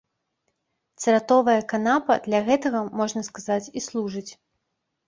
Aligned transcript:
Цыратовая 1.03 1.59
канапа 1.75 2.17
для 2.29 2.39
гэтага, 2.51 2.79
можна 3.03 3.21
сказаць, 3.31 3.63
і 3.77 3.89
служыць. 3.91 4.31